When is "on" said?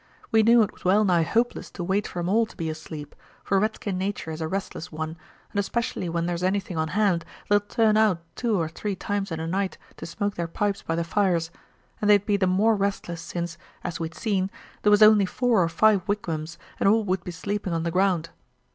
6.75-6.87, 17.73-17.83